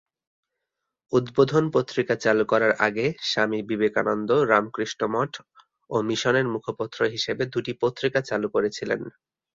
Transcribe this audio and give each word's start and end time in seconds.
উদ্বোধন 1.13 1.63
পত্রিকা 1.75 2.15
চালু 2.23 2.43
করার 2.51 2.73
আগে 2.87 3.05
স্বামী 3.23 3.59
বিবেকানন্দ 3.69 4.29
রামকৃষ্ণ 4.51 5.01
মঠ 5.13 5.31
ও 5.89 5.95
মিশনের 6.07 6.47
মুখপত্র 6.53 6.99
হিসেবে 7.13 7.43
দুটি 7.53 7.71
পত্রিকা 7.81 8.19
চালু 8.29 8.47
করেছিলেন। 8.55 9.01